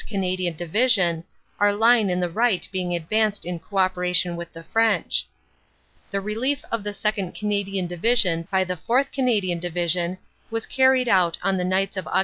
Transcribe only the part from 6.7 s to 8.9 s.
of the 2nd. Canadian Division by the